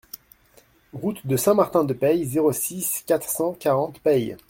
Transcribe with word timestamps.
Route 0.93 1.27
de 1.27 1.37
Saint-Martin 1.37 1.83
de 1.83 1.93
Peille, 1.93 2.23
zéro 2.25 2.51
six, 2.53 3.03
quatre 3.05 3.29
cent 3.29 3.53
quarante 3.53 3.99
Peille 3.99 4.35